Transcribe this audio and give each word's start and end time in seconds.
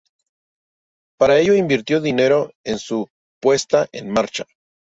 Para 1.19 1.37
ello 1.37 1.53
invirtió 1.53 2.01
dinero 2.01 2.53
en 2.63 2.79
su 2.79 3.07
puesta 3.39 3.87
en 3.91 4.09
marcha. 4.09 4.47